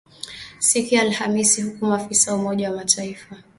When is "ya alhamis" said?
0.95-1.63